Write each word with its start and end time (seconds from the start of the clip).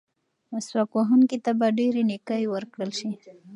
مسواک 0.51 0.89
وهونکي 0.93 1.37
ته 1.45 1.51
به 1.59 1.67
ډېرې 1.77 2.01
نیکۍ 2.09 2.43
ورکړل 2.49 2.91
شي. 2.99 3.11